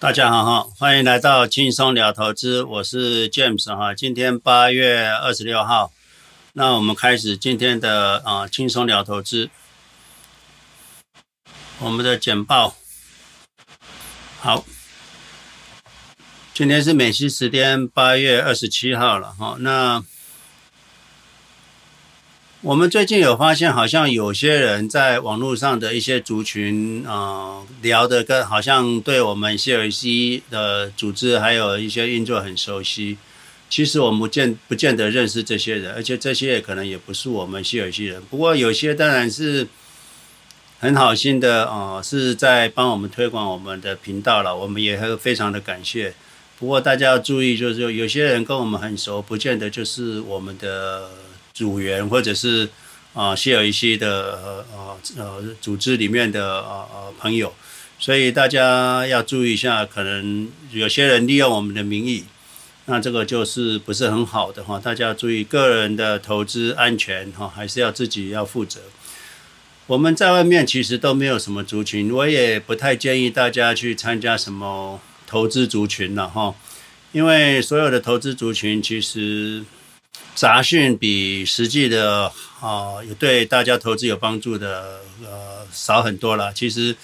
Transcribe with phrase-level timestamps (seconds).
[0.00, 3.94] 大家好哈，欢迎来到轻松聊投资，我是 James 哈。
[3.94, 5.92] 今天八月二十六号，
[6.54, 9.50] 那我们开始今天的啊轻松聊投资。
[11.80, 12.74] 我们的简报
[14.40, 14.64] 好，
[16.54, 19.56] 今天是美西时间八月二十七号了哈。
[19.60, 20.02] 那
[22.62, 33.16] 我们最近有发现，好像有些人在网络上的一些族群啊、聊的跟好像对我们 CLC 的组织还有一些运作很熟悉。
[33.70, 38.20] 其实我们不见不见得认识这些人，而且这些也可能也不是我们 CLC 人。
[38.28, 39.66] 不过有些当然是
[40.80, 46.12] 很好心的啊、是在帮我们推广我们的频道了，我们也会非常的感谢。
[46.58, 51.08] 不过大家要注意，就是有些人跟我们很熟，不见得就是我们的。
[51.60, 52.70] 组员或者是
[53.12, 57.52] 啊，谢尔一些的呃呃组织里面的呃呃朋友，
[57.98, 62.24] 所以大家要注意一下，可能有些人利用我们的名义，
[62.86, 64.80] 那这个就是不是很好的哈。
[64.80, 68.80] 大家要注意个人的投资安全哈，还是要自己要负责。
[69.86, 76.54] 我们在外面其实都没有什么族群，我也不太建议大家去参加什么投资族群了哈，
[77.12, 79.62] 因为所有的投资族群其实。
[80.34, 86.52] 杂讯比实际的啊，有对大家投资有帮助的呃少很多了。
[86.52, 86.96] 其实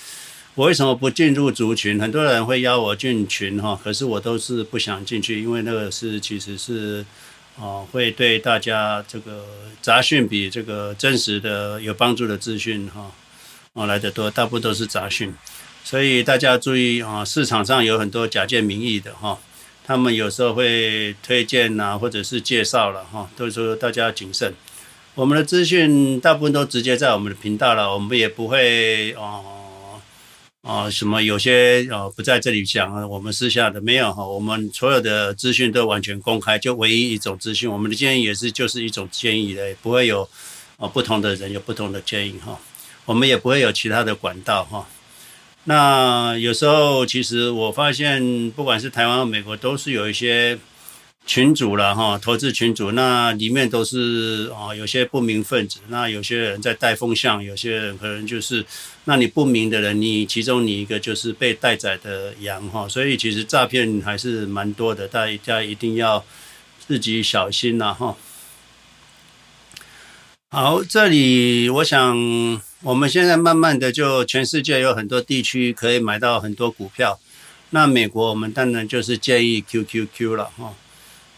[0.55, 2.01] 我为什么不进入族群？
[2.01, 7.05] 很多人会邀我进群哈，可是我都是不想进去，因为那个是其实是
[7.59, 9.45] 啊会对大家这个
[9.83, 13.13] 杂讯比这个真实的有帮助的资讯哈
[13.75, 15.35] 啊来得多，大部分都是杂讯，
[15.85, 19.39] 所以大家注意啊，市场上有很多假借名义的哈。
[19.87, 24.53] 他们有时候会推荐呐、啊，或者是介绍了哈，都说大家要谨慎。
[25.15, 29.45] 我们的资讯大部分都直接在我们的频道了，我们也不会哦
[30.63, 40.29] 哦什么有些哦不在这里讲啊，我们私下的没有哈，我们所有的资讯都完全公开，就唯一一种资讯，我们的建议也是就是一种建议的，不会有
[40.79, 42.59] 哦不同的人有不同的建议哈，
[43.05, 44.85] 我们也不会有其他的管道哈。
[45.69, 50.57] 那有时候，其实我发现，不管是台湾和美国，都是有一些
[51.27, 58.65] 群组了哈，投资群组，那里面都是啊，有些不明分子，那有些人在带风向，有些人可能就是，
[59.07, 66.25] 那你不明的人，你其中你一个就是被带宰的羊哈，所以其实诈骗还是蛮多的，大家一定要
[66.87, 68.17] 自己小心呐哈。
[70.51, 72.63] 好，这里我想。
[72.83, 77.19] 我们现在慢慢的就全世界有很多地区可以买到很多股票，
[77.71, 80.75] 那美国我们当然就是建议 QQQ 了哈。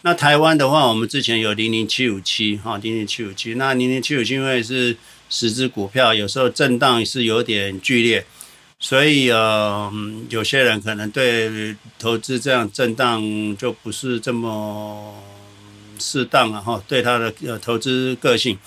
[0.03, 3.55] 那台湾的话，我们之前有零零七五七哈，零零七五七。
[3.55, 4.97] 那零零七五七因为是
[5.31, 8.25] 十只股票，有时候震荡是有点剧烈，
[8.79, 9.93] 所以呃，
[10.29, 13.23] 有些人可能对投资这样震荡
[13.57, 15.15] 就不是这么
[15.99, 18.59] 适当了哈，对他的呃投资个性。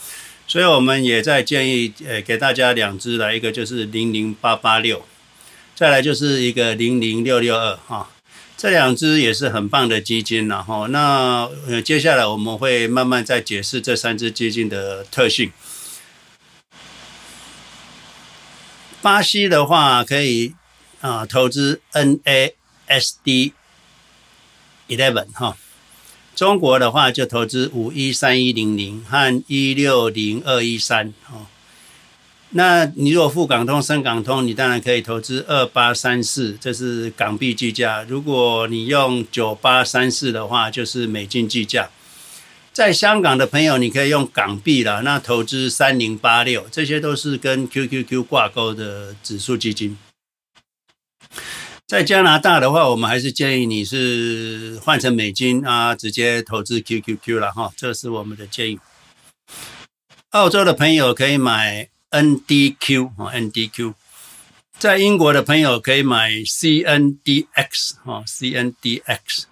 [0.52, 5.06] 所以我们也在建议，呃，给大家两支来，一个就是零零八八六，
[5.74, 8.12] 再来就是一个零零六六二哈，
[8.58, 10.88] 这两支也是很棒的基金了哈。
[10.88, 15.54] 那呃，接下来我们会慢慢再解释这三只基金的特性。
[19.02, 20.54] 巴西的话可以
[21.00, 23.54] 啊，投资 NASD
[24.90, 25.56] Eleven 哈。
[26.36, 31.46] 中国的话就投资五一三一零零和一六零二一三哦。
[32.54, 38.04] 那你如果沪港通、深港通，你当然可以投资二八三四，这是港币计价。
[38.04, 41.90] 如果你用九八三四的话，就是美金计价。
[42.74, 45.02] 在香港的朋友，你可以用港币啦。
[45.02, 49.98] 那投资三零八六，这些都是跟 QQQ 挂钩的指数基金。
[51.92, 58.80] 在加拿大的话，我们还是建议你是换成美金啊，直接投资 QQQ 了哈，这是我们的建议。
[60.30, 63.94] 澳洲的朋友可以买 NDQ 啊，NDQ。
[64.80, 69.44] 在英国的朋友可以买 CNDX 哈，CNDX。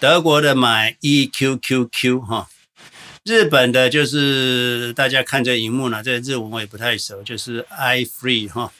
[0.00, 2.48] 德国的买 EQQQ 哈。
[3.24, 8.72] 日本的就是大家看这荧幕呢，这日文我也不太熟，就是 iFree 哈。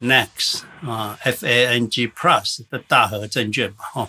[0.00, 4.08] Next 啊，F A N G Plus 的大和证券嘛，哈，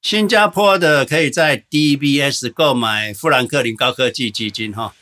[0.00, 4.94] 新加坡的可以在 D B S 购买富兰克林高科技基金，哈，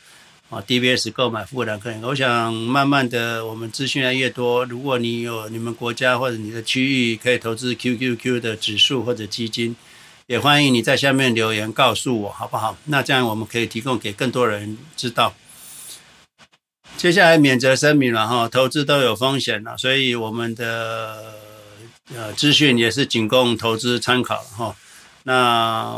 [0.49, 2.03] 啊，D B S 购买富兰克林。
[2.03, 9.73] 我想慢慢的，我们资讯越来越多，如果你有你们国家或者你的区域可以投资 Q Q Q 的指数或者基金，
[10.27, 12.77] 也欢迎你在下面留言告诉我，好不好？
[12.83, 15.33] 那这样我们可以提供给更多人知道。
[16.99, 21.33] 接下来免责声明了哈，投资都有风险了，所以我们的
[22.13, 24.75] 呃资讯也是仅供投资参考哈。
[25.23, 25.89] 那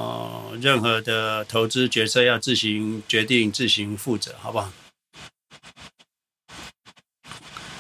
[0.61, 4.71] 任何的投资决策要自行决定、自行负责，好不好？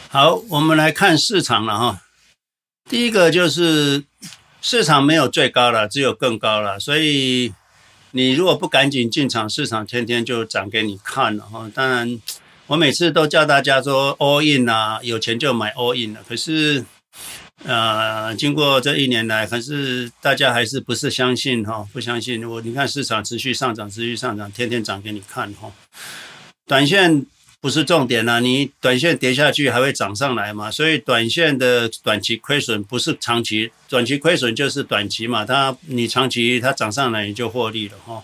[0.09, 2.01] 好，我们来看市场了哈。
[2.89, 4.03] 第一个就是
[4.63, 6.79] 市场没有最高了，只有更高了。
[6.79, 7.53] 所以
[8.09, 11.69] 你如果不赶紧进场，市场天天就涨给你看了哈。
[11.71, 12.19] 当然，
[12.67, 16.19] 我每次都叫大家说 all in 啊，有钱就买 all in 了。
[16.27, 16.85] 可是，
[17.63, 21.87] 呃，经过这一年来，可是大家还是不是相信哈？
[21.91, 22.61] 不相信我？
[22.61, 25.71] 你看市场持续上涨，持续上涨，天天涨给你看哈。
[26.65, 27.25] 短线。
[27.63, 30.71] 不是重点啊，你短线跌下去还会涨上来嘛？
[30.71, 35.45] 所以短线的短期亏损不是长期，短期亏损就是短期嘛。
[35.45, 38.23] 它你长期它涨上来你就获利了哈。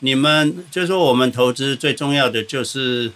[0.00, 3.12] 你们就是说我们投资最重要的就是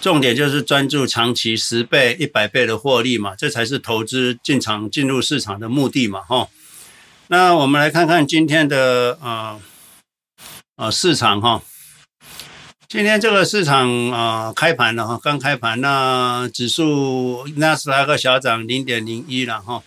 [0.00, 6.48] 重点就是专注长期十倍、一百倍的获利嘛，这才是投资进场进入市场的目的嘛哈。
[7.28, 9.60] 那我们来看看今天的啊
[10.76, 11.62] 啊、呃、市场哈。
[12.88, 19.84] 今天这个市场啊、呃，开盘了哈，刚开盘，那指数纳斯达克小涨零点零一了哈，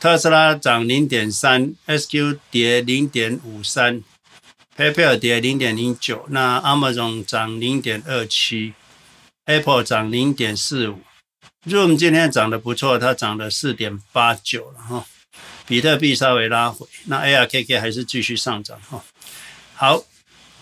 [0.00, 4.02] 特斯拉涨零点三，SQ 跌零点五三
[4.74, 8.72] ，PayPal 跌零点零九，那 Amazon 涨零点二七
[9.48, 11.00] ，Apple 涨零点四五
[11.66, 15.06] ，Zoom 今天涨得不错，它涨了四点八九了哈，
[15.66, 19.02] 比特币稍微拉回，那 ARKK 还是继续上涨哈，
[19.74, 20.04] 好。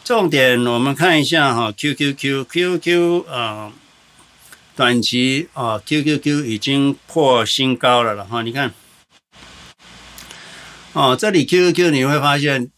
[0.04, 3.72] 重点我们看一下哈，QQQ，QQ 啊，
[4.76, 8.72] 短期啊，QQQ 已经破新高了了哈，你看，
[10.92, 12.70] 哦，这里 QQQ 你会发现，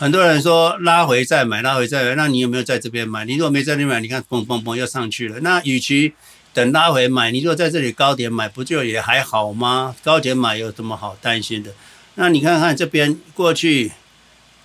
[0.00, 3.26] 很多人说拉回再买，拉回再买，那你有没有在这边买？
[3.26, 5.38] 你如果没在这边买，你看嘣嘣嘣又上去了。
[5.40, 6.14] 那与其
[6.54, 9.94] 等拉回买，你如果在这里高点买，不就也还好吗？
[10.02, 11.72] 高点买有什么好担心的？
[12.14, 13.92] 那你看看这边过去。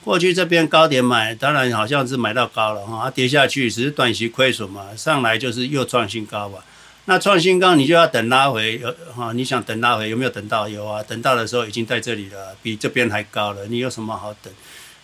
[0.05, 6.63] 过去这边高点买，当然好像是买到高了哈，它跌下去只是短期亏损嘛，上来就是又创新高吧。
[7.05, 10.69] 那创新高你就要等拉回，有哈，你想等拉回有没有等到？
[10.69, 14.53] 有啊，等到的时候已经在这里了，比这边还高了，你有什么好等？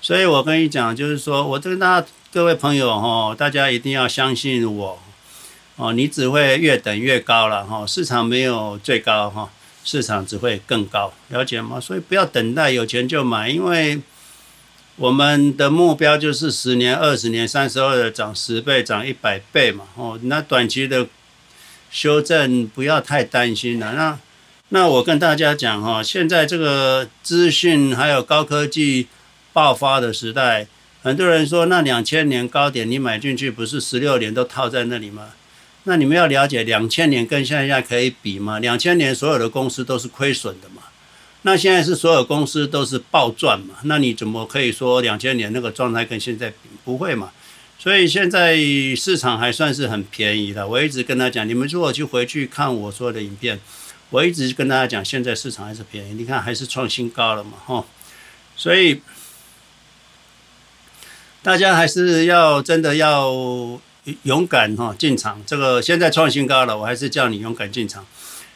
[0.01, 2.03] 所以我跟你讲，就是说我跟大
[2.33, 4.99] 各位朋友哈，大家一定要相信我，
[5.75, 9.49] 哦，你只会越等越高了哈，市场没有最高哈，
[9.83, 11.79] 市场只会更高，了解吗？
[11.79, 14.01] 所以不要等待有钱就买，因为。
[14.97, 19.85] 我们的目标就是十年、二十年、三十二的涨十倍、涨一百倍嘛。
[19.95, 21.07] 哦，那短期的
[21.89, 23.93] 修正不要太担心了。
[23.93, 24.19] 那
[24.69, 29.07] 那我跟大家讲哈，现在这个资讯还有高科技
[29.53, 30.67] 爆发的时代，
[31.01, 35.29] 很多人说那两千年高点你买进去不是十六年都套在那里吗？
[35.83, 38.59] 那你们要了解两千年跟现在可以比吗？
[38.59, 40.83] 两千年所有的公司都是亏损的嘛。
[41.41, 43.75] 那现在是所有公司都是暴赚嘛？
[43.85, 46.69] 那你怎么可以说两千年那个状态跟现在比？
[46.83, 47.31] 不会嘛？
[47.79, 48.55] 所以现在
[48.95, 50.67] 市场还算是很便宜的。
[50.67, 53.59] 我一直跟他讲，你们如果去回去看我说的影片，
[54.11, 56.13] 我一直跟大家讲，现在市场还是便宜。
[56.13, 57.53] 你看还是创新高了嘛？
[57.65, 57.83] 哈，
[58.55, 59.01] 所以
[61.43, 63.31] 大家还是要真的要
[64.23, 65.41] 勇敢哈进场。
[65.45, 68.05] 这个现在创新高了，我还是叫你勇敢进场。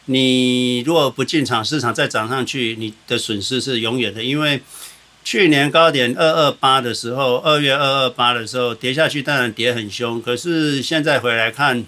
[0.06, 4.24] 你如果不进场，市场再涨上去，你的损失是永远的。
[4.24, 4.62] 因为
[5.24, 10.22] 去年高点二二八的时候，二月二二八的时候跌下去，当然跌很凶。
[10.22, 11.84] 可是现在回来看，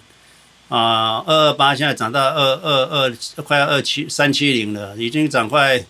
[0.68, 3.14] 啊，二二八现在涨到二二二，
[3.44, 5.86] 快二七三七零了，已经涨快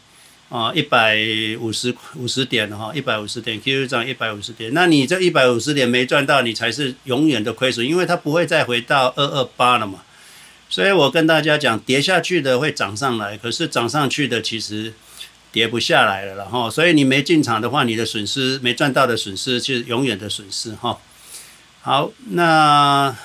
[0.49, 1.17] 啊一百
[1.59, 4.73] 五十五十点哈，一百五十点，Q 涨一百五十点。
[4.73, 10.03] 那你这一百五十点没赚到，你才是永远的亏损，因为它不会再回到二二八了嘛。
[10.69, 14.93] 所以我跟大家讲，跌下去的会涨上来，可是涨上去的其实
[15.51, 20.97] 跌不下来了，然后，所以你没进场的话，你的损失没赚到的损失是永远的损失哈。
[21.81, 23.15] 好，那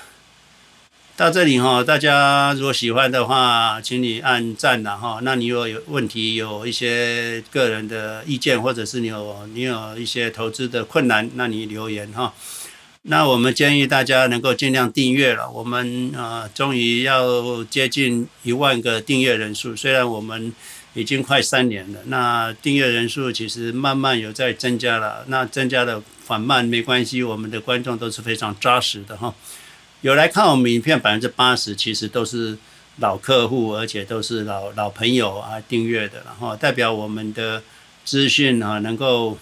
[1.15, 5.21] 到这里哈，大家如果喜欢的话，请你按赞了哈。
[5.23, 12.33] 那你如果有问题，有一些个人的意见，或者是你有你有一些投资的困难，那你留言哈。
[13.03, 15.51] 那我们建议大家能够尽量订阅了。
[15.51, 19.77] 我们啊，终于要接近一万个订阅人数。
[19.77, 20.53] 虽然我们
[20.95, 25.25] 已经快三年了，那订阅人数其实慢慢有在增加了。
[25.29, 29.35] 那增加的缓慢没关系，我们的观众都是非常扎实的哈。
[30.03, 32.59] 有来看我们影片百分之八十，其实都是
[32.99, 37.63] 老客户，而且都是老老朋友啊订阅的，然后代表我们的
[38.05, 39.39] 资讯啊能够。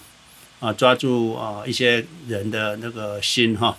[0.61, 3.75] 啊，抓住啊一些人的那个心哈。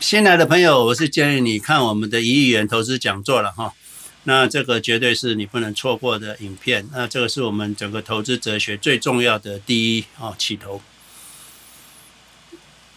[0.00, 3.74] 新来的朋友，我是建议你看我们的一亿元投资讲座了哈。
[4.22, 6.88] 那这个绝对是你不能错过的影片。
[6.90, 10.80] 那这个是我们整个投资哲学最重要的第一啊起头。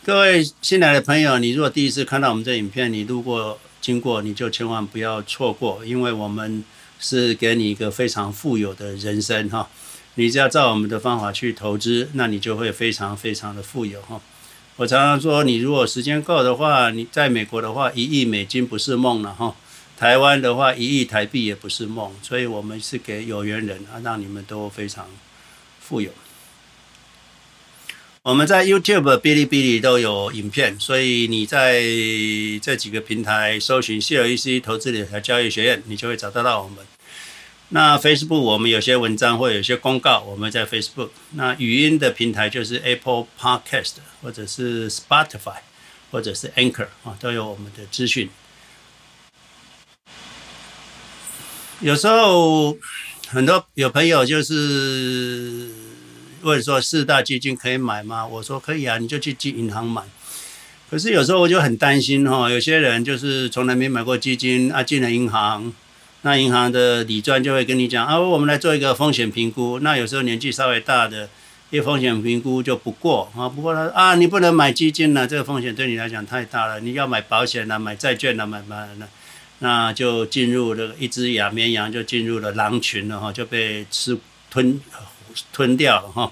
[0.05, 6.63] 各位新来的朋友，你如果第一次看到我们这影片，你路过经过，你就千万不要错过，因为我们
[6.99, 9.67] 是给你一个非常富有的人生哈。
[10.13, 14.21] 你只要照我们的方法去投资，那你就会非常非常的富有哈。
[14.75, 19.55] 我常常说，你如果时间够的话，你在美国的话，一亿美金不是梦了哈。
[19.97, 25.07] 台湾的话，一亿台币也不是梦，所以我们是给有缘人啊，让你们都非常
[25.79, 26.11] 富有。
[28.25, 31.83] 我们在 YouTube、哔哩哔哩都有影片，所以你在
[32.59, 36.79] 这几个平台搜寻 CLEC 投资理财交易学院，你就会找得到我们。
[37.69, 41.11] 那 Facebook 我们有些文章或有些公告，我们在 Facebook。
[41.33, 45.59] 那语音的平台就是 Apple Podcast 或者是 Spotify
[46.09, 48.31] 或者是 Anchor 啊，都有我们的资讯。
[51.79, 52.75] 有时候
[53.27, 55.69] 很多有朋友就是
[56.45, 58.25] 问说四大基金可以买吗？
[58.25, 60.03] 我说可以啊，你就去进银行买。
[60.91, 65.73] 可是有时候我就很担心哈，有些人就是从来没买过基金啊，进了银行，
[66.21, 69.79] 那银行的理专就会跟你讲啊，我们来做一个风险评估。
[69.79, 71.27] 那有时候年纪稍微大的，
[71.71, 79.07] 一风险评估就不过啊，不过他啊，你不能买基金了，这个风险对你来讲太大了，你要买保险了，买债券了，买买那。
[79.59, 84.15] 那就进入了一只羊绵羊，就进入了狼群了哈，就被吃
[84.51, 84.79] 吞
[85.51, 86.31] 吞掉了哈。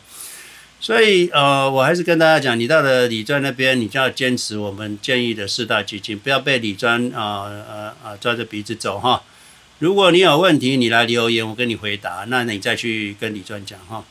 [0.80, 9.24] 所以呃，我还是跟大家讲，你到了李专那边，你就要坚持我们建议的四大基金，不要被李专啊啊啊抓着鼻子走哈。
[9.80, 14.04] 如果你有问题，你来留言，我跟你回答，那你再去跟李专讲哈。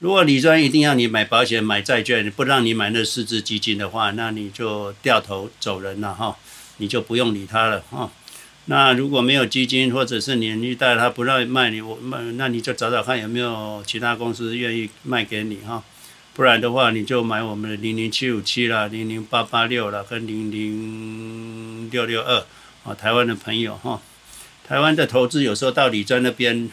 [0.00, 6.36] 如果李专一定要你买保险、买债券，不让你买那四只基金的话，那你就掉头走人了哈，
[6.76, 8.10] 你就不用理他了哈。
[8.70, 15.82] 那如果没有基金，或者是年纪大，他不让卖你，我卖，那你就找找看有没有其他公司愿意卖给你哈，
[16.34, 22.44] 不然的话你就买我们的零零七五七啦、零零八八六啦跟零零六六二
[22.84, 24.02] 啊，台湾的朋友哈，
[24.66, 26.68] 台湾的投资有时候到理专那边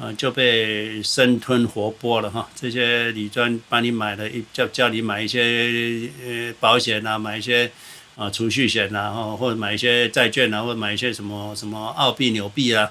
[0.00, 7.70] 啊就被生吞活剥了哈，这些理专帮你买了一叫叫你买一些呃保险啊，买一些。
[8.16, 12.90] 啊，储蓄险呐，或或者买一些债券啊，或者买一些什么什么澳币、纽币啊，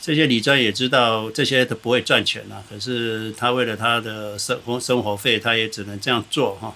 [0.00, 6.74] 这些理专也知道这些都不会赚钱啊，可是他为了他的生活生活费，他也只能这样做哈。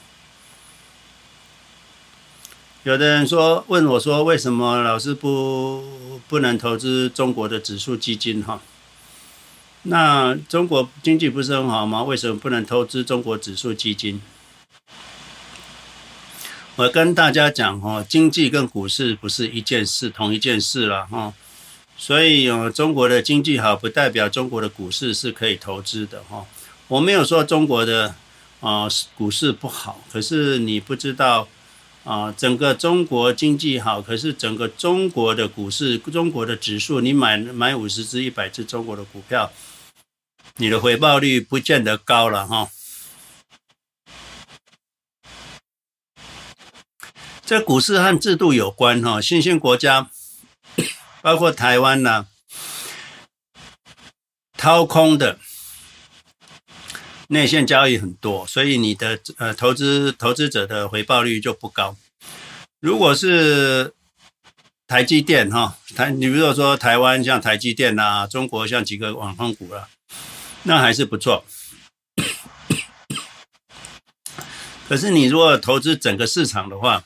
[2.83, 8.61] 有的人说问我说，为什么老师不不能投资中国的指数基金哈？
[9.85, 12.03] 那中国经济不是很好吗？
[12.03, 14.21] 为什么不能投资中国指数基金？
[16.77, 21.35] 我跟大家讲哈，经济跟股市不是一件事，同一件事了哈。
[21.99, 26.47] 所以哦，中国的经济好，不代表中国的股市是可以投资的哈。
[26.89, 28.15] 我没有说中国的
[28.61, 31.47] 啊股市不好，可是你不知道
[32.05, 39.53] 啊，整个中国经济好，可是整个中国的股市、中国的指数，你买买五十只、一百只中国的股票，
[40.57, 42.71] 你的回报率不见得高了哈。
[47.53, 50.09] 这股市和制度有关哈，新兴国家
[51.21, 52.25] 包括台湾呐、
[54.57, 55.39] 掏空的
[57.29, 61.95] 内线交易很多，所以你的呃投资投资者的回报率就不高。
[62.81, 63.93] 如果是
[64.87, 69.91] 台积电哈台，你如说说台湾像台积电呐，中国像几个网通股啊，
[70.63, 71.45] 那还是不错。
[74.89, 77.05] 可是你如果投资整个市场的话，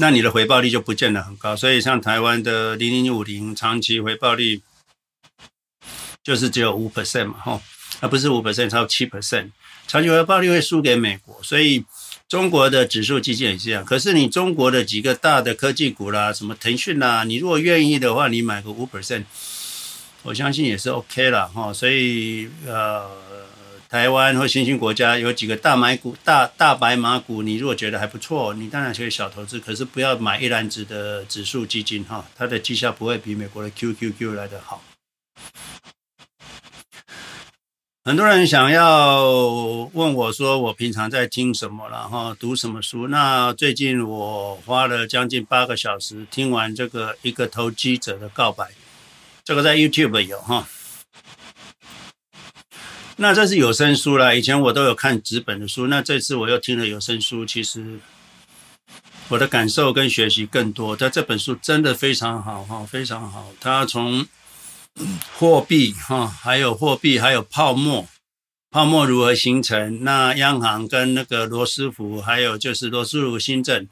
[0.00, 4.62] 那你的回报率就不见得很高，所以像台湾的零零五零长期回报率
[6.22, 7.60] 就是只有五 percent 嘛，吼，
[8.00, 9.50] 而不是五 percent，超七 percent，
[9.86, 11.84] 长期回报率会输给美国，所以
[12.28, 13.84] 中国的指数基金也是这样。
[13.84, 19.24] 可是你中国的几个大的科技股啦，什么腾讯啦，你如果愿意的话，你买个五 percent，
[20.22, 23.27] 我相信也是 OK 了，哈，所以呃。
[23.88, 34.82] 台湾或新兴国家有几个大买股、大大白马股，你如果觉得还不错，你当然可以小投资，可是不要买一篮子的指数基金哈，它的绩效不会比美国的 QQQ 来得好。
[38.04, 39.24] 很多人想要
[39.94, 43.08] 问我说，我平常在听什么，然后读什么书？
[43.08, 48.68] 那最近我花了将近八个小时听完这个一个投机者的告白，
[49.44, 50.68] 这个在 YouTube 有哈。
[53.20, 57.98] 那这是有声书啦，以前我都有看纸本的书，那这次我又听了有声书，其实
[59.26, 60.94] 我的感受跟学习更多。
[60.94, 63.52] 但这本书真的非常好哈，非常好。
[63.60, 64.24] 它从
[65.36, 68.06] 货币哈，还有货币，还有泡沫，
[68.70, 70.04] 泡沫如何形成？
[70.04, 73.88] 那央行跟那个罗斯福，还有就是罗斯福新政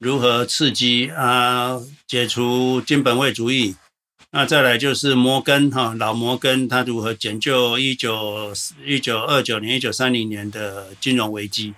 [0.00, 3.76] 如何刺激啊，解除金本位主义。
[4.38, 8.52] 那再来就是摩根哈，老摩根他如何解救一九
[8.84, 11.72] 一九二九年、一九三零年的金融危机？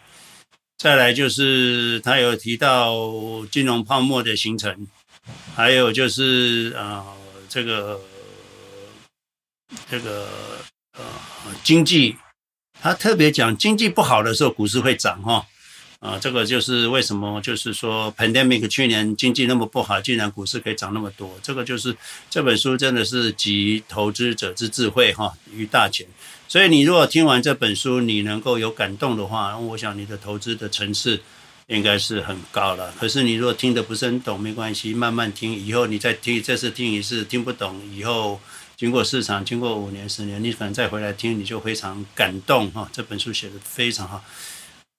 [0.77, 2.97] 再来就是他有提到
[3.53, 4.89] 金融泡沫的形成，
[5.55, 7.05] 还有就是啊、
[7.49, 8.01] 这个
[9.89, 10.27] 这个
[10.97, 11.05] 呃
[11.63, 12.17] 经济，
[12.83, 15.47] 他特别讲经济不好的时候，股市会涨哈。
[16.01, 21.37] 啊，这个就是为什么，就是说，pandemic 去年经济那么不好，竟然股市可以涨那么多。
[21.43, 21.97] 这个就是
[22.31, 26.07] 这本书真的是集投资者之智慧哈于大成。
[26.47, 31.21] 所以你如果听完这本书，你能够有感动的话，我想你的投资的层次
[31.67, 32.95] 应该是很高了。
[32.99, 38.41] 可是你如果听得不是很懂，没关系，慢慢听，以后你再听，这次听一次听不懂，以后
[38.77, 42.89] 经过市场，经过五年、十年，你可能再回来听，你就非常感动哈。
[42.93, 44.25] 这本书写得非常好。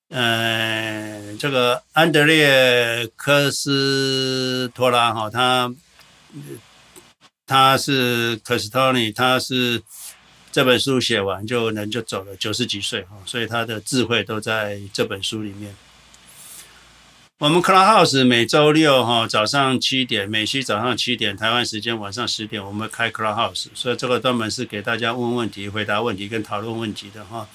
[0.10, 5.72] 嗯，这个安德烈科斯托拉哈，他
[7.46, 9.84] 他是科斯托尼，他是
[10.51, 15.75] 这本书写完就人就走了，九十几岁哈，所以他的智慧都在这本书里面。
[17.38, 27.48] 我们 Clubhouse 每周六哈早上七点，美西早上七点，台湾时间晚上十点，我们开 Clubhouse，所以这个专门是给大家问问题、回答问题跟讨论问题的哈。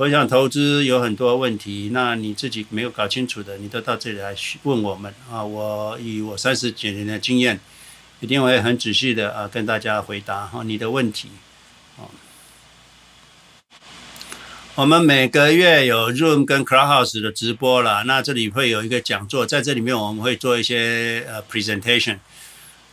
[0.00, 5.44] 我想投资有很多问题，那你自己没有搞清楚的，你都到这里来问我们啊！
[5.44, 7.60] 我以我三十几年的经验，
[8.20, 11.28] 一定会很仔细的啊跟大家回答哈你的问题。
[14.74, 22.16] 我们每个月有 Room 跟 Clubhouse 的直播了，那这里会有一个讲座，在这里面我们会做一些呃 presentation，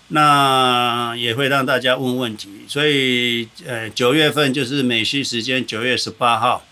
[0.09, 2.65] 那也会让大家问问题。
[2.67, 6.65] 所以呃九月份就是美西时间九月十八号。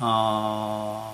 [0.00, 1.12] 啊、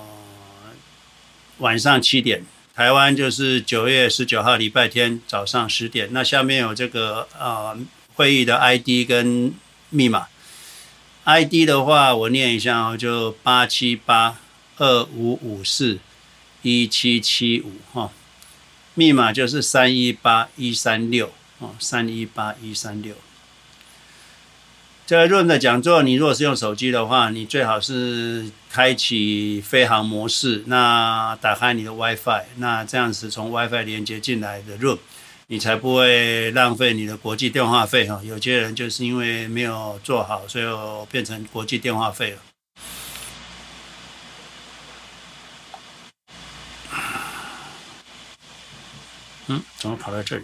[1.57, 6.07] 晚上七点，台湾就是九月十九号礼拜天早上十点。
[6.11, 7.79] 那下面有这个啊、呃、
[8.15, 9.53] 会议的 ID 跟
[9.89, 10.27] 密码。
[11.25, 14.39] ID 的话，我念一下哦，就八七八
[14.77, 15.99] 二五五四
[16.61, 18.09] 一七七五哈。
[18.93, 23.13] 密码就是三一八一三六哦，三一八一三六。
[25.07, 34.97] 这个 Room 的讲座，你如果是用手机的话，你最好是开启飞航模式，那打开你的 WiFi，那这样子从 WiFi 连接进来的 Room，
[35.47, 38.19] 你才不会浪费你的国际电话费哈。
[38.21, 40.65] 有些人就是因为没有做好，所以
[41.09, 42.37] 变成国际电话费了。
[49.47, 50.43] 嗯，怎么跑到这里？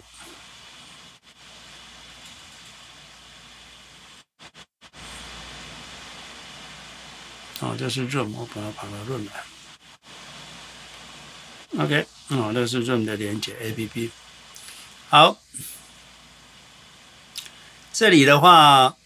[7.64, 9.32] 哦，这是 Zoom，我把它跑到润来。
[11.82, 14.10] OK，哦，这是润的连接 APP。
[15.08, 15.38] 好，
[17.90, 18.96] 这里的话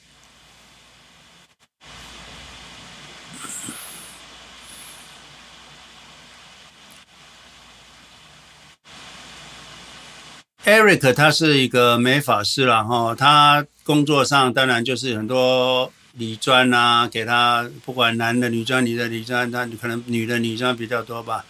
[10.64, 15.92] ，Eric 他是一个美发师了哈，他工作上当然就是很多。
[16.18, 21.44] 女专啊，给他不管男的女专、女的女专，他可能女的女专比较多吧。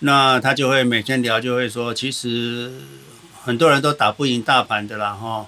[0.00, 2.72] 那他就会每天聊，就会说，其实
[3.44, 5.46] 很多人都打不赢大盘的啦，哈。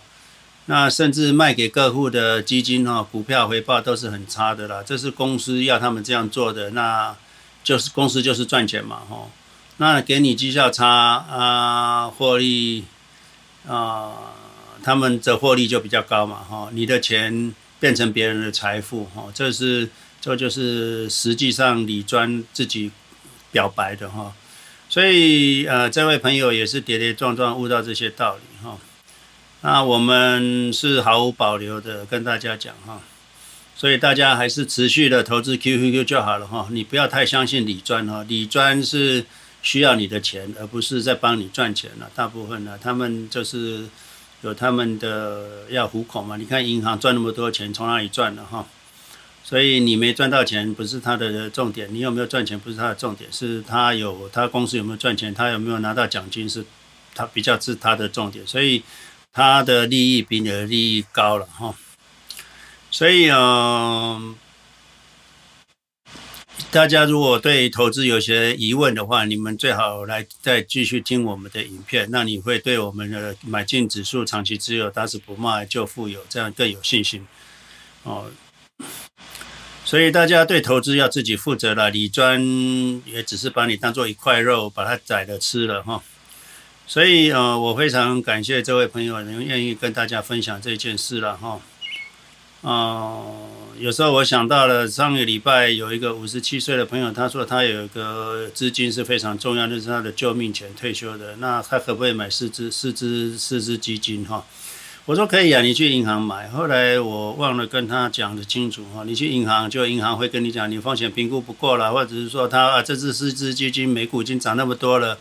[0.66, 4.82] 那甚至卖给客户的基金哈，股票回报都是很差的啦。
[4.84, 7.16] 这是公司要他们这样做的，那
[7.64, 9.28] 就是公司就是赚钱嘛，哈。
[9.78, 12.84] 那给你绩效差啊，获利
[13.66, 14.12] 啊，
[14.82, 16.68] 他们的获利就比较高嘛，哈。
[16.72, 17.54] 你的钱。
[17.82, 19.88] 变成别人的财富，哈，这是
[20.20, 22.92] 这就是实际上李专自己
[23.50, 24.32] 表白的哈，
[24.88, 28.78] 所以呃，这位朋友也是跌跌撞撞悟到这些道理哈。
[29.62, 33.00] 那我们是毫无保留的跟大家讲哈，
[33.74, 39.26] 所以大家还是持续的投资 QQQ 就好了哈，你不要太相信李专哈，李专是
[39.60, 43.88] 需要你的钱，而不是在帮你赚钱了，大部分呢，他们就是。
[44.42, 46.36] 有他们的要糊口嘛？
[46.36, 48.66] 你看银行赚那么多钱，从哪里赚的哈？
[49.44, 56.64] 所以你没赚到钱不是他的重点，你有没有赚钱不是他的重点，是他有他公司有没有赚钱，他有没有拿到奖金是，
[57.14, 58.46] 他比较是他的重点。
[58.46, 58.82] 所以
[59.32, 61.74] 他的利益比你的利益高了哈。
[62.90, 64.34] 所以嗯，
[66.72, 77.26] 大家如果对投资有些疑问的话，你们最好来再继续听我们的影片，那你会对我们的买进指数、长期持有、打死不卖就富有这样更有信心
[78.04, 78.30] 哦。
[79.84, 82.40] 所以大家对投资要自己负责了，李专
[83.04, 86.02] 也只是把你当做一块肉，把它宰了吃了哈。
[86.86, 91.60] 所以呃，我非常感谢这位朋友能愿意跟大家分享这件事了哈。
[92.62, 93.51] 哦。
[93.82, 101.34] 有时候我想到了上个礼拜有一个五十七岁的朋友，他说他有一个资金是非常重要，就是他的救命钱退休的。
[101.38, 104.46] 那他可不可以买四支四支四支基金哈？
[105.06, 106.48] 我说可以啊，你去银行买。
[106.50, 115.18] 后来我忘了跟他讲的清楚哈，你去银行就银行会跟你讲，你风险评估不过了，或者是说他啊这支四支基金每股已经涨那么多了，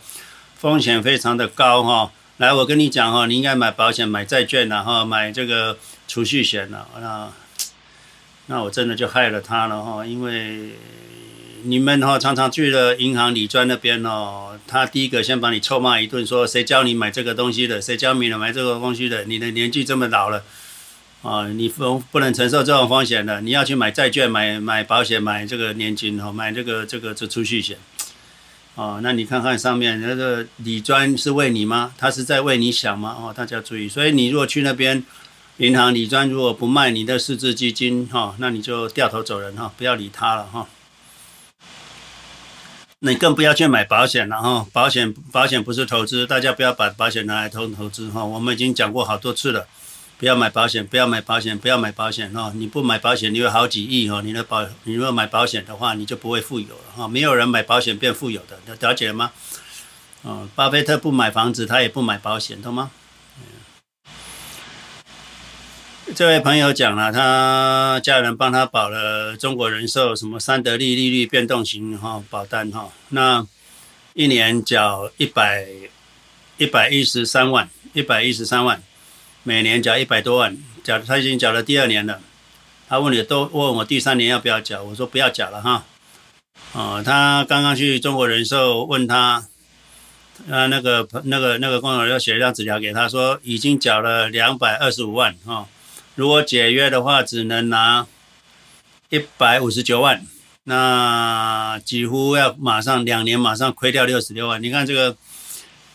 [0.54, 2.12] 风险非常的高哈。
[2.36, 7.28] 来，我跟你讲哈，你应该买保险、买债券然后买这个储蓄险了那。
[8.52, 10.72] 那我真的就害了他了哈，因为
[11.62, 20.44] 你们哈常常去了银行理专那边哦，他第一个先把你臭骂一顿，说谁教你买这个东西的，谁教你买这个东西的，你的年纪这么老了
[21.22, 27.78] 啊，你不不能承受这种风险的，你要去买债券、买买保险、买这个年金哈，买这个这个这储蓄险
[28.74, 31.94] 哦，那你看看上面那个理专是为你吗？
[31.96, 33.16] 他是在为你想吗？
[33.18, 35.02] 哦，大家注意，所以你如果去那边。
[35.58, 40.66] 银行理专如果不卖你的四支基金哈，那你就掉头走人哈，不要理他了哈。
[43.00, 48.24] 你更不要去买保险了哈，保险保险不是投资，大家不要把保险拿来投投资哈。
[48.24, 49.66] 我们已经讲过好多次了，
[50.18, 52.52] 不要买保险，不要买保险，不要买保险哈。
[52.54, 57.06] 你不买保险，你有好几亿哈，你的保你如果买保险的话，你就不会富有了哈。
[57.06, 59.32] 没有人买保险变富有的，了解了吗？
[60.22, 62.90] 啊，巴菲特不买房子，他也不买保险，懂吗？
[66.14, 73.46] 这位朋友讲了，他家人帮他保了中国人寿什么三得利利率变动型哈保单哈，那
[74.12, 75.66] 一年缴一百
[76.58, 78.82] 一百一十三万，一百一十三万，
[79.42, 82.20] 每年缴一百多万，缴他已经缴了第二年了，
[82.88, 85.84] 他问你都问我第三年要不要缴，我说不要缴了哈，
[86.72, 89.46] 哦，他刚刚去中国人寿问他，
[90.50, 95.66] 啊那个那个那个工作人员写一张纸条给他说已经缴了两百二十五万哈。
[96.14, 98.06] 如果解约的话，只能拿
[99.08, 100.24] 一百五十九万，
[100.64, 104.62] 那几乎要马上两年马上亏掉六十六万。
[104.62, 105.16] 你看这个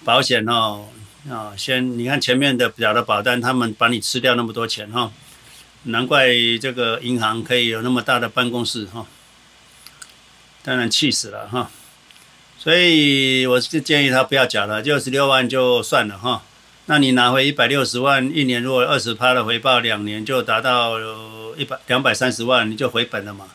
[0.03, 0.87] 保险哦，
[1.29, 5.11] 啊，先你看前面的表的保单，他们把你吃掉那么多钱哈，
[5.83, 6.27] 难怪
[6.59, 9.05] 这个银行可以有那么大的办公室哈，
[10.63, 11.69] 当然气死了哈。
[12.57, 16.43] 所以我是建议他不要缴了，六十六万就算了哈。
[16.89, 20.97] 那你拿回一百六十万，一年如果二十趴的回报，两年就达到
[21.57, 23.45] 一百两百三十万，你就回本了嘛。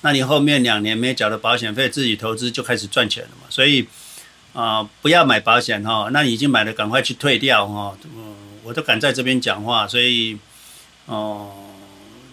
[0.00, 3.46] 那你后面两年没缴的保险费，自己投资就开始赚钱了嘛。
[3.50, 3.86] 所以
[4.54, 6.08] 啊、不要买保险哈。
[6.12, 7.96] 那你已经买了，赶快去退掉哈。
[8.16, 10.38] 嗯，我都敢在这边讲话，所以
[11.04, 11.52] 哦、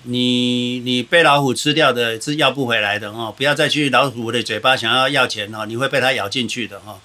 [0.04, 3.30] 你你被老虎吃掉的是要不回来的哈。
[3.30, 6.98] 不要再去老虎的嘴巴想要要钱哈，你会被它咬进去的哈。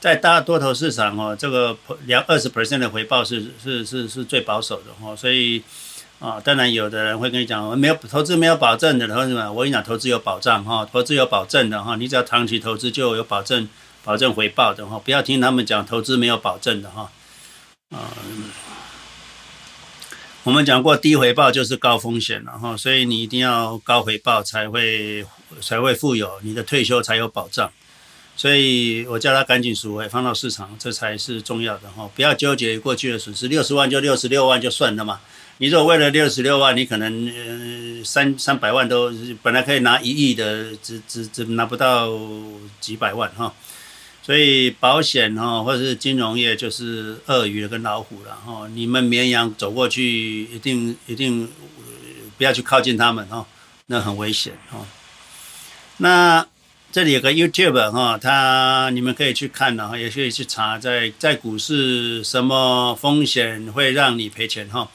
[0.00, 5.60] 在大多头市场哦，这个两二十 percent 的回报是是是是最保守的哈，所以
[6.20, 13.68] 啊，当然有的人会跟你讲，没有投资没有保证的，同志们，我跟你讲，投资有保障哈，投资有保证的哈，你只要长期投资就有保证，
[14.04, 17.10] 保证回报的哈，不要听他们讲投资没有保证的哈，
[17.90, 18.14] 啊，
[20.44, 25.26] 我们讲过低回报就是高风险了哈，所以你一定要高回报才会
[25.60, 27.68] 才会富有，你的退休才有保障。
[28.38, 32.08] 所以我叫他赶紧赎回，放到市场，这才是重要的哈！
[32.14, 35.18] 不要纠结过去的损失，六十万就六十六万就算了嘛。
[35.56, 42.16] 你如果为了六十六万，你可能呃三三百万都本来可以拿一亿的，只只只拿不到
[42.80, 43.52] 几百万哈。
[44.22, 48.68] 所以保险哈或者是金融业就是鳄鱼跟老虎了哈。
[48.72, 51.50] 你们绵羊走过去，一定一定
[52.36, 53.44] 不要去靠近他们哈，
[53.86, 54.86] 那很危险哈。
[55.96, 56.46] 那。
[56.90, 64.88] 这里有个 YouTube 哈，它你们可以去看的哈，也可以去查在在股市什么风险会让你赔钱哈，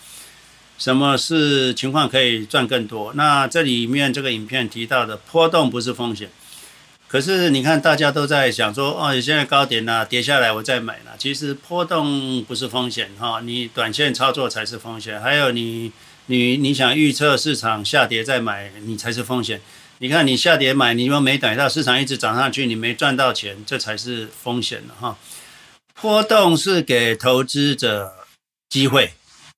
[0.79, 3.13] 什么是情况可以赚更多？
[3.13, 6.32] 那这里面这个影片提到的波动不是风险，
[7.08, 11.12] 可是你看大家都在想说哦，现在高点了，跌下来我再买了。
[11.19, 15.21] 其实波动不是风险哈，你短线操作才是风险。
[15.21, 15.91] 还有你
[16.25, 19.62] 你你想预测市场下跌再买，你才是风险。
[20.04, 25.18] 你看，你下跌买，你又没等到市场一直涨上去，你没赚到钱，这才是风险的哈。
[25.94, 28.13] 波动是给投资者
[28.68, 29.13] 机会，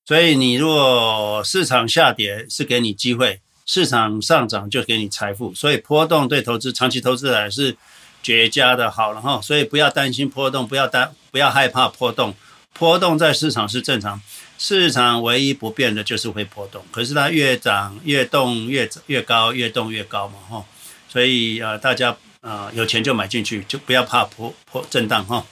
[0.06, 7.76] 所以你如果市场下跌是给你机会，市场上涨就给你财富，所以波动对投资长期投资来是
[8.22, 9.42] 绝佳的好了哈。
[9.42, 12.36] 所以不要担心波动，不要担不要害怕波动，
[12.72, 14.22] 波动在市场是正常，
[14.58, 20.66] 市场唯一不变的就是会波动，可是它越涨越动越越高，越动越高嘛哈。
[21.10, 25.46] 所以啊，大家啊有钱就买进去，就不要怕波波震荡哈。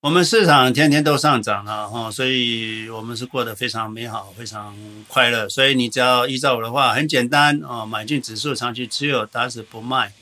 [0.00, 4.76] 我们市场天天都上涨了哈，所以我们是过得非常美好，非常
[5.08, 5.48] 快乐。
[5.48, 10.12] 所以你只要依照我的话，很简单哦，买进指数，长期持有，打死不卖，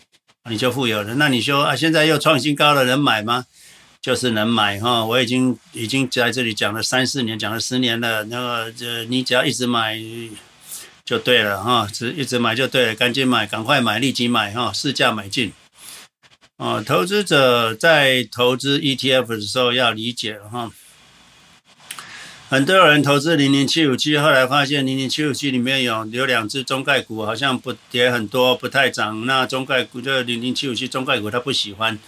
[0.48, 1.14] 你就富有了。
[1.16, 3.46] 那你说啊，现在又创新高了，能买吗？
[4.02, 5.04] 就是能买哈。
[5.04, 8.24] 我已经已经在这里讲了三四年，讲了十年了。
[8.24, 9.96] 那个这你只要一直买
[11.04, 15.52] 就对了哈，只一直买就对了，赶紧买，赶快买，立即买哈，市价买进。
[16.56, 20.70] 哦，投资者在投资 ETF 的时候要理解哈。
[22.48, 29.24] 很多人投资零零七五七，后来发现零零七五七里面有有两只中概股，好像不跌很多，不太涨。
[29.24, 31.98] 那中概股就零零七五七中概股，他不喜欢。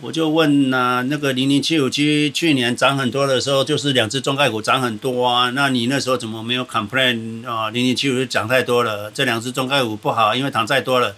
[0.00, 5.50] 我就问呐、那个零零七五七去年涨很多的时候，就是两只中概股涨很多啊。
[5.50, 7.70] 那你那时候怎么没有 complain 啊？
[7.70, 11.14] 零零七五七涨太多了，这两只中概股不好，因为涨太多了。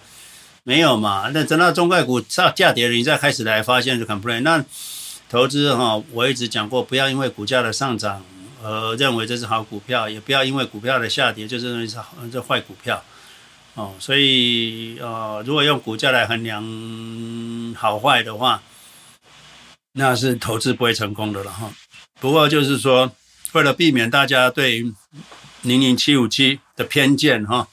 [0.65, 1.31] 没有嘛？
[1.33, 4.41] 那等到中概股上价跌了，你再开始来发现就 complain。
[4.41, 4.63] 那
[5.31, 8.23] 投资哈，我一直讲过，不要因为股价的上涨
[8.63, 11.97] 而认为这是好股票，也不要因为股票的下跌就认为是
[12.31, 13.03] 这坏股票。
[13.75, 18.63] 哦，所以呃，如果用股价来衡量好坏的话，
[19.95, 21.73] 那是投资不会成功的了哈。
[22.21, 23.13] 不过就是说，
[23.53, 24.81] 为了避免大家对
[25.63, 27.69] 零零七五七的偏见哈。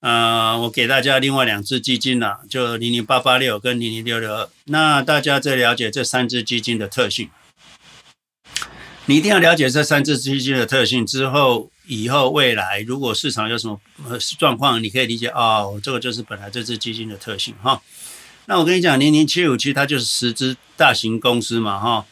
[0.00, 4.48] 呃，我给大家另外两只基金了，就零零八八六跟零零六六二。
[4.64, 7.30] 那大家在了解这三只基金的特性，
[9.06, 13.80] 你一定要了解这三只基金的特性之后，以后未来如果市场有什么
[14.38, 17.80] 状况，你可以理解哦，这个就是本来这只基金的特性哈。
[18.46, 22.04] 那我跟你讲，零零七五七它就是十只大型公司嘛哈，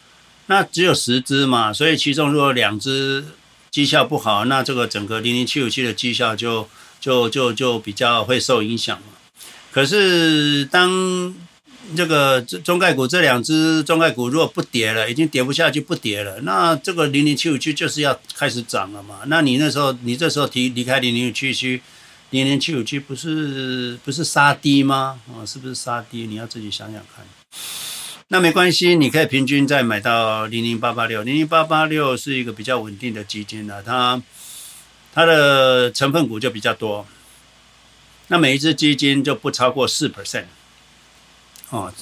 [0.47, 3.25] 那只有十只嘛，所以其中如果两只
[3.71, 6.69] 绩效不好，那这个整个零零七五七的绩效就。
[7.01, 8.99] 就就就比较会受影响。
[9.71, 11.35] 可是当
[11.97, 19.21] 这个中概股这两只中概股如果不跌了，已经跌不下去不跌了，那这个零零七五七就是要开始涨了嘛。
[19.27, 21.81] 那你那时候你这时候提离开零零七五七，
[22.31, 25.21] 零零七五七不是不是杀低吗？
[25.29, 26.27] 啊，是不是杀低？
[26.27, 27.25] 你要自己想想看。
[28.29, 34.23] 那没关系，你可以平均再买到零零八八六，零零八八六是一个比较稳定的基金了，它。
[35.17, 37.07] 它的成分股就比较多，
[38.27, 40.47] 那每一只基金就不超过四 percent，
[41.75, 41.93] 哦，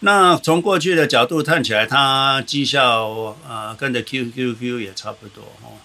[0.00, 3.08] 那从过去的角度看起来，它绩效
[3.46, 5.78] 啊、呃、跟着 QQQ 也差不多哦，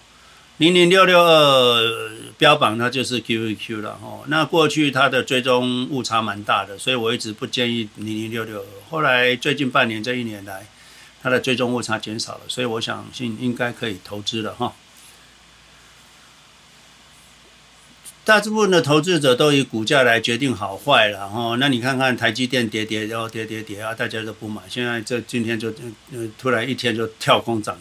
[0.56, 10.66] 零零六六二标榜它就是 QQQ 了哦，那过去它的追踪误差蛮大的，所以我一直不建议零零六六二，后来最近半年这一年来，
[11.22, 14.74] 它的追踪误差减少了，所以我相信应该可以投资了哈。
[18.24, 24.62] 大部分的投资者都以股价来决定好坏了哈，那你看看台积电跌跌，然后跌跌跌啊，大家都不买。
[24.66, 25.68] 现在这今天就
[26.10, 27.78] 呃突然一天就跳空涨，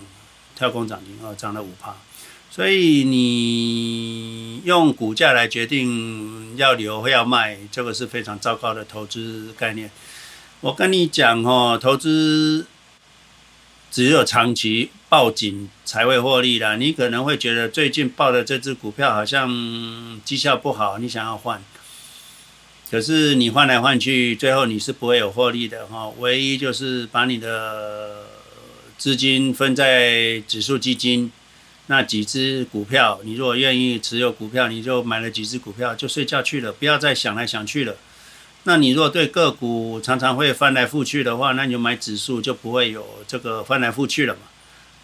[0.54, 1.96] 跳空涨停啊，涨了五趴。
[2.52, 9.90] 所以你用股价来决定要留或要卖，这个是非常糟糕的投资概念。
[10.60, 12.68] 我跟你讲哦，投资。
[13.94, 16.78] 只有长期抱紧才会获利啦。
[16.78, 21.64] 你可能会觉得最近抱的这只股票好像绩效不好，你想要换，
[22.90, 26.10] 可是你换来换去，最后你是不会有获利的哈。
[26.18, 28.26] 唯一就是把你的
[28.98, 31.32] 资金分在指数基金
[31.86, 37.96] 那几只股票，你如果愿意持有股票，你就买了几只股票就睡觉去了，不要再想来想去了。
[38.66, 44.40] 那你如果对个股常常会翻来覆去的话，那你就买指数就不会有这个翻来覆去了嘛。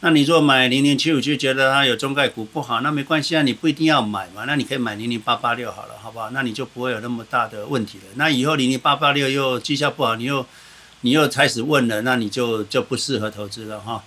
[0.01, 4.45] 那你如果买零零七五七，觉得它有中概股不好，那没关系啊，你不一定要买嘛。
[4.47, 6.29] 那你可以买零零八八六好了，好不好？
[6.29, 8.03] 那你就不会有那么大的问题了。
[8.15, 10.45] 那以后零零八八六又绩效不好，你又
[11.01, 14.01] 你又开始问了，那你就就不适合投资了哈。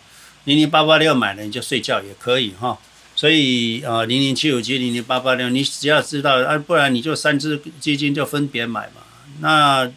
[0.44, 2.78] 零零八八六买了你就睡觉也可以哈。
[3.14, 9.01] 所以呃，零零七五七、零零八八六，你只要知道啊，不然你就三只基金就分别买嘛。
[9.42, 9.90] 那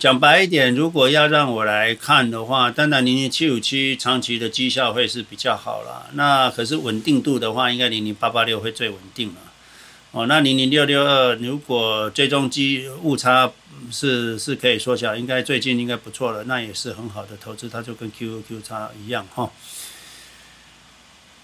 [0.00, 6.08] 讲白一点，如果要让我来看的话，当然零零七五七长期的绩效会是比较好啦。
[6.14, 9.36] 那可是稳定度的话，应该零零八八六会最稳定了。
[10.10, 13.52] 哦，那零零六六二如果追踪机误差
[13.92, 19.48] 是是可以缩小，应该最近应该不错了，那也是很好的投资，它就跟 QQQ 差一样哈。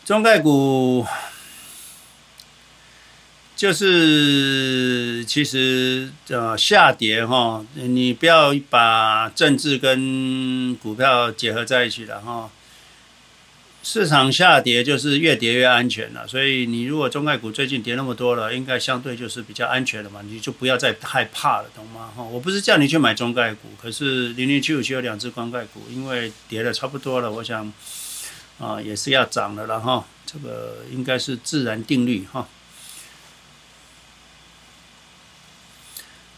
[0.05, 1.07] 中概股。
[3.57, 12.51] 就是其实呃下跌哈，你不要把政治跟股票结合在一起了哈。
[13.83, 22.11] 市场下跌就是越跌越安全了，所以你如果中概股最近跌那么多了，应该相对就是比较安全了嘛，你就不要再害怕了，懂吗？
[22.15, 27.73] 哈，我不是叫你去买中概股，可是零零七五七有两只光概股，因为跌的差不多了，我想
[28.59, 32.47] 啊也是要涨了了哈，这个应该是自然定律哈。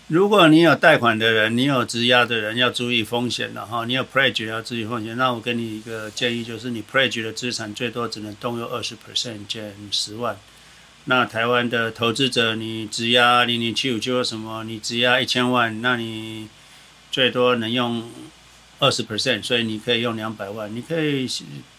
[0.08, 3.84] 如果你有贷款的人，你有质押的人，要注意风险了哈。
[3.84, 5.14] 你有 pledge 要注意风险。
[5.18, 10.38] 那我给你一个建议，就是你 pledge 的资产最多只能动用二十 percent 减十万。
[11.04, 14.64] 那台湾的投资者，你质押零零七五就什么？
[14.64, 16.48] 你质押一千万，那你
[17.12, 18.10] 最多能用
[18.78, 20.74] 二十 percent，所以你可以用两百万。
[20.74, 21.28] 你可以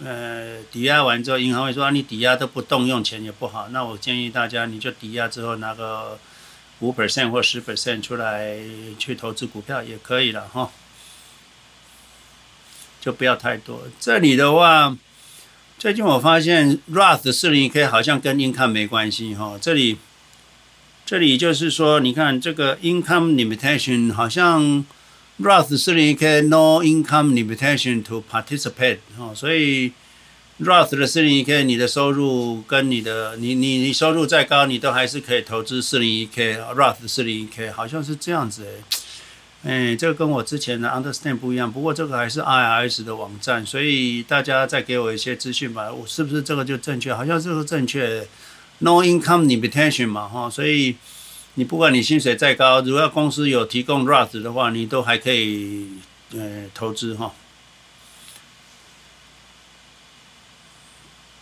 [0.05, 3.69] 呃抵押完之后，银行会说啊，你抵押都不动用钱也不好。
[3.69, 6.19] 那我建议大家，你就抵押之后拿个。
[6.79, 8.57] 五 percent 或十 percent 出来
[8.97, 10.71] 去投资股票也可以了哈，
[13.01, 13.83] 就不要太多。
[13.99, 14.97] 这里的话，
[15.77, 19.57] 最近我发现 Roth 四零一 K 好像跟 income 没关系哈。
[19.61, 19.97] 这里，
[21.05, 24.85] 这里就是说，你看这个 income limitation 好像
[25.39, 29.93] Roth 四零一 K no income limitation to participate 哈，所以。
[30.61, 36.57] Roth 的四零一 K，你的收入跟你的你你你收入再高，你都还是可以投资四零一 K。
[36.75, 38.65] Roth 四零一 K 好像是这样子
[39.63, 41.71] 诶，哎，这个跟我之前的 Understand 不一样。
[41.71, 45.93] 不过这个还是 IRS 的网站，所以大家再给我一些资讯吧。
[45.93, 47.13] 我是不是这个就正确？
[47.13, 48.27] 好像这个正确
[48.79, 50.49] ，No income limitation 嘛哈。
[50.49, 50.97] 所以
[51.53, 55.87] 你不管你薪水再高，如果公司有提供 Roth 的话，你都还可以
[56.33, 57.33] 呃投资哈。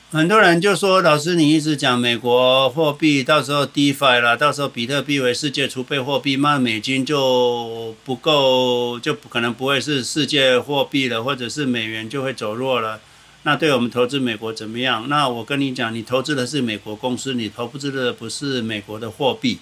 [0.10, 13.02] 很多人就说：“老师，你一直讲美国货币，到时候 DeFi 了，到时候比特币为世界储备货币，那美金就不够，就不可能不会是世界货币了，或者是美元就会走弱了。
[13.43, 15.10] 那对我们投资美国怎么样？
[15.10, 19.60] 那我跟你讲，你投资的是美国公司，你投资的不是美国的货币。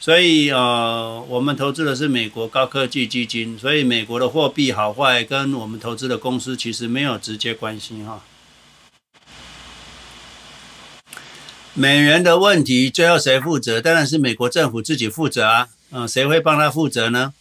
[0.00, 8.24] 所以呃，我们投资的是美国高科技基金，所以美国的货币好坏跟我们投资的公司其实没有直接关系哈。”
[11.78, 13.80] 美元的问题最后谁负责？
[13.80, 15.68] 当然是美国政府自己负责啊！
[15.92, 17.32] 嗯，谁会帮他负责呢？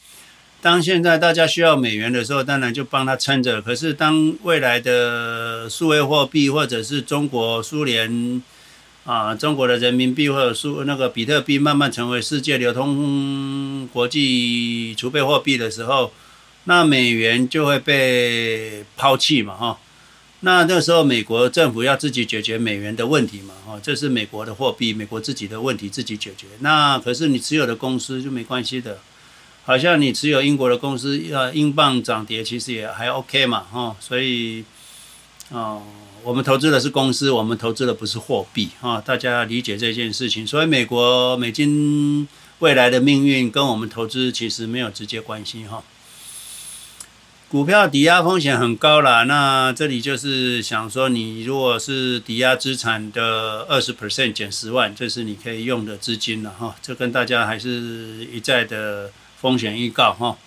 [0.61, 3.59] 当现在大家需要美元的时候，当然就帮他撑着。
[3.63, 8.43] 可是当未来的数位货币或者是中国苏联
[9.05, 16.13] 啊，中国的人民币或者苏那个比特币慢慢成为世界流通国际储备货币的时候，
[16.65, 19.79] 那美元就会被抛弃嘛，哈。
[20.41, 23.55] 那那时候，美国政府要自己解决美元的问题嘛？
[23.65, 26.45] 哈，这是美国的货币，美国自己的问题自己解决。
[26.59, 28.99] 那可是你持有的公司就没关系的，
[29.65, 33.61] 好像你持有英国的公司，呃英镑涨跌其实也还 OK 嘛？
[33.61, 34.63] 哈，所以，
[35.49, 35.81] 哦，
[36.23, 40.45] 我们投资的是公司，我们投资的不是货币哈，大家理解这件事情。
[40.45, 42.27] 所以美国美金
[42.59, 45.83] 未来的命运跟我们投资其实没有直接关系哈。
[47.49, 56.75] 股票抵押风险很高啦，那这里就是想说，你如果是抵押资产的二十 percent 减十万，这是你可以用的资金了哈。
[56.81, 60.37] 这跟大家还是一再的风险预告哈。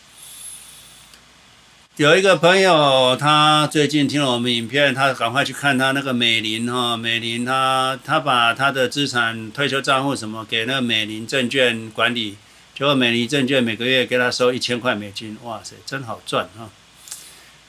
[1.96, 12.36] 有一个朋友，他最近听了我们影片，他赶快去看他那个美林哈，美林他他把他的资产、退休账户什么给那个美林证券管理，
[12.76, 16.68] 结果美林证券每个月给他收一千块美金，哇塞，真好赚哈。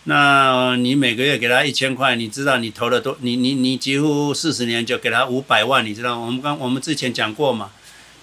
[0.05, 3.15] 那你每个月给他一千块，你知道你投了多？
[3.21, 6.17] 你你你几乎四十年就给他五百万，你知道？
[6.17, 7.69] 我们刚我们之前讲过嘛，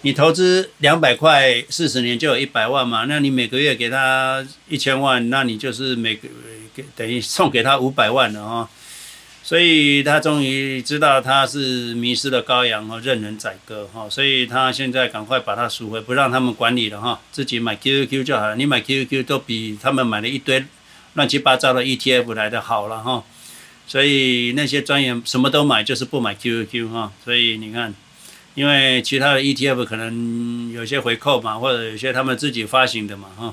[0.03, 3.05] 你投资两百块，四十年就有一百万嘛。
[3.09, 6.29] 那你每个月给他一千万，那你就是每个
[6.75, 8.69] 给等于送给他五百万了哦。
[9.45, 14.09] 所以他终于知道他是迷失的羔羊哦，任人宰割哈。
[14.11, 18.57] 所以他现在赶快把它赎回，不让他们管理了哈，自己买 QQQ 就好了。
[18.57, 20.65] 你买 Q Q 都比他们买了一堆。
[21.19, 23.25] 乱七八糟的 ETF 来的好了哈，
[23.89, 27.13] 所以那些专员什么都买，就是不买 QQQ 哈。
[27.25, 27.93] 所以你看，
[28.55, 33.53] 因为其他的 ETF 可能有些回扣嘛，或者有些他们自己发行的嘛哈。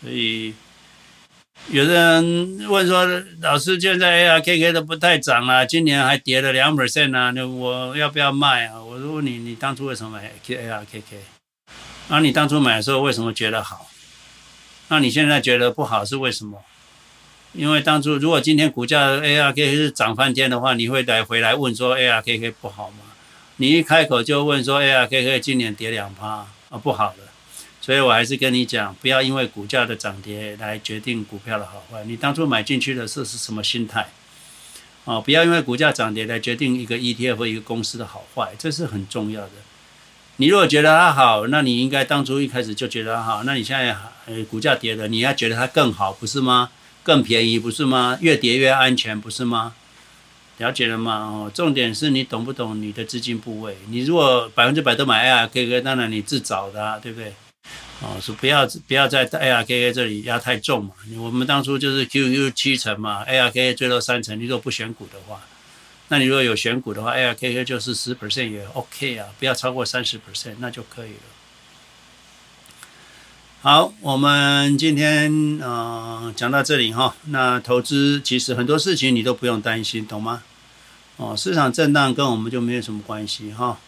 [0.00, 0.54] 所以
[1.70, 3.06] 有的人问说，
[3.40, 8.82] 老师现在 ARKK 都不太涨了，今年还跌了两 percent 啊，那我要不要卖啊？
[8.82, 11.20] 我说你，你当初为什么买 ARKK？
[12.08, 13.88] 那你当初买的时候为什么觉得好？
[14.88, 16.62] 那你现在觉得不好是为什么？
[17.52, 22.98] 因为当初如果今天股价 ARKK 是涨翻天的话，你会来回来问说 ARKK 不好吗？
[23.56, 27.16] 你一开口就问说，ARKK 今年跌两趴啊，不好了。
[27.80, 32.04] 所以我还是跟你讲，不要因为股价的涨跌来决定股票的好坏。
[32.04, 34.08] 你当初买进去的是是什么心态？
[35.04, 39.52] 哦，不要因为股价涨跌来决定一个 ETF 一个公司的好坏，这是很重要的。
[40.36, 43.44] 你如果觉得它好，那你应该当初一开始就觉得它好。
[43.44, 43.96] 那你现在
[44.26, 46.70] 呃股价跌了，你要觉得它更好，不是吗？
[47.02, 48.18] 更便宜，不是吗？
[48.20, 49.74] 越跌越安全，不是吗？
[50.58, 51.12] 了解了吗？
[51.16, 53.76] 哦，重点是你懂不懂你的资金部位？
[53.88, 57.34] 你如果百分之百都买 ARKK，当然你自找的啊，对不对？
[58.00, 60.90] 哦，说不要不要在 ARKK 这里压太重嘛。
[61.18, 64.38] 我们当初就是 QQ 七成嘛，ARKK 最多三成。
[64.38, 65.40] 你如果不选股的话，
[66.08, 71.35] 那你如果有选股的话，ARKK 就是十 percent 也 OK 啊，不要超过三十 percent，那就可以了。
[73.66, 77.16] 好，我们今天呃讲到这里哈。
[77.24, 80.44] 那投资其实很多事情你都不用担心，懂吗？
[81.16, 83.78] 哦，市场震荡跟我们就没有什么关系哈。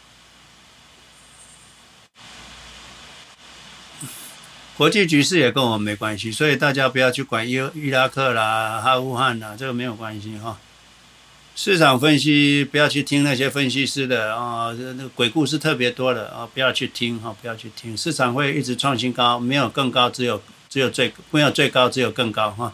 [4.77, 10.59] 国际局势也跟我们没关系，所以大家不要去管伊伊拉克啦、阿富汗啦，这个没有关系哈。
[11.61, 17.97] 市场分析不要去听那些分析师的啊，那个鬼故事特别多的啊，不要去听哈，不要去听。
[17.97, 22.73] 市场会一直创新高，没有更高，只有只有最没有最高，只有更高哈。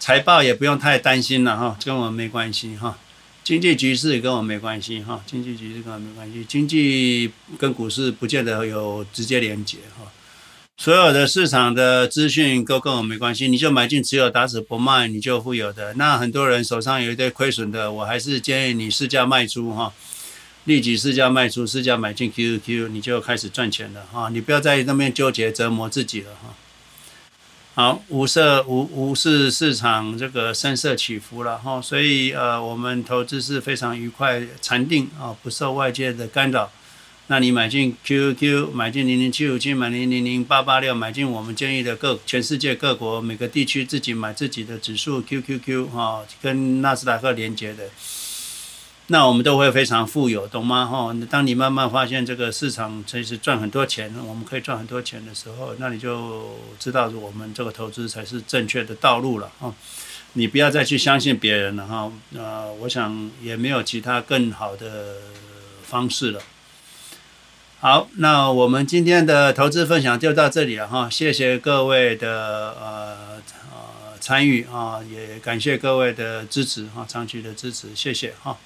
[0.00, 2.98] 财报也不用太担心了哈，跟我们没关系哈。
[3.44, 10.10] 经济局势跟我没关系哈，经济局势跟我没关系，经济跟股市不见得有直接连接哈。
[10.80, 15.92] 所有的市场的资讯都跟我没关系，你就买进持有打死不卖，你就富有的。
[15.94, 19.92] 那很多人手上有一堆亏损的，我还是建议你市价卖出哈，
[20.66, 24.28] 立即市价卖出，市价买进 QQQ，你就开始赚钱了哈。
[24.28, 26.54] 你不要在那边纠结折磨自己了哈。
[27.74, 36.70] 好，无色无无视市场这个声色起伏了哈，所以呃，我们投资是非常愉快、禅定啊，不受外界的干扰。
[37.30, 47.90] 那你买进 QQ，买进零零七五七，买零零零八八六，买进我们建议的各全世界各国每个地区自己买自己的指数 QQQ 哈，跟纳斯达克连接的，
[49.08, 50.86] 那我们都会非常富有，懂吗？
[50.86, 59.74] 哈，当你慢慢发现这个市场其实赚很多钱，我们可以赚很多钱的时候，那你就知道我们这个投资才是正确的道路了哈。
[60.32, 65.16] 你不要再去相信别人了哈，呃，我想也没有其他更好的
[65.82, 66.40] 方式了。
[67.80, 78.56] 好，那我们今天的投资分享就到这里了哈，谢谢各位的呃呃参与啊，也感谢各位的支持哈，长期的支持，谢谢哈。